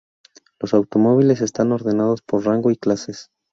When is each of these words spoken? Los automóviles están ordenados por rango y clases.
Los 0.59 0.73
automóviles 0.73 1.41
están 1.41 1.71
ordenados 1.71 2.23
por 2.23 2.43
rango 2.43 2.71
y 2.71 2.75
clases. 2.75 3.29